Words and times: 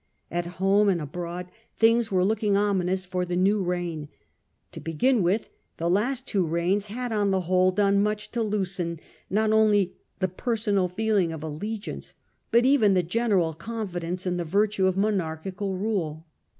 At 0.31 0.47
home 0.57 0.89
and 0.89 0.99
abroad 0.99 1.51
things 1.77 2.11
were 2.11 2.23
looking 2.25 2.57
ominous 2.57 3.05
for 3.05 3.23
the 3.23 3.35
new 3.35 3.61
reign. 3.61 4.09
To 4.71 4.79
begin 4.79 5.21
with, 5.21 5.51
the 5.77 5.91
last 5.91 6.25
two 6.25 6.43
reigns 6.43 6.87
had 6.87 7.11
on 7.11 7.29
the 7.29 7.41
whole 7.41 7.71
done 7.71 8.01
much 8.01 8.31
to 8.31 8.41
loosen 8.41 8.99
not 9.29 9.51
only 9.51 9.93
the 10.17 10.27
personal 10.27 10.87
feeling 10.87 11.31
of 11.31 11.43
allegiance, 11.43 12.15
but 12.49 12.65
even 12.65 12.95
the 12.95 13.03
general 13.03 13.53
confidence 13.53 14.25
in 14.25 14.37
the 14.37 14.43
virtue 14.43 14.87
of 14.87 14.97
monarchical 14.97 15.75
rule. 15.77 16.25